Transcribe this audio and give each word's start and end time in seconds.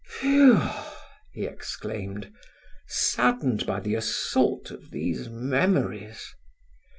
"Phew!" 0.03 0.59
he 1.31 1.45
exclaimed, 1.45 2.33
saddened 2.87 3.67
by 3.67 3.79
the 3.79 3.93
assault 3.93 4.71
of 4.71 4.89
these 4.89 5.29
memories. 5.29 6.25